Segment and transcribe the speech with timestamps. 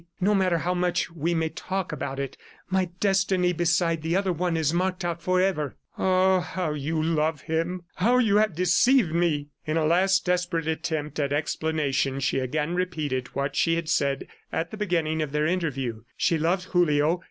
[0.19, 2.35] No matter how much we may talk about it,
[2.71, 7.83] my destiny beside the other one is marked out forever." "Ah, how you love him!...
[7.97, 13.27] How you have deceived me!" In a last desperate attempt at explanation she again repeated
[13.35, 16.01] what she had said at the beginning of their interview.
[16.17, 17.19] She loved Julio